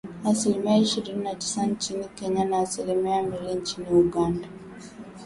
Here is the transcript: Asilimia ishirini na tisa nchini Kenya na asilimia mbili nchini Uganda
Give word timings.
Asilimia 0.25 0.77
ishirini 0.77 1.23
na 1.23 1.35
tisa 1.35 1.65
nchini 1.65 2.05
Kenya 2.15 2.45
na 2.45 2.59
asilimia 2.59 3.23
mbili 3.23 3.55
nchini 3.55 3.87
Uganda 3.87 4.47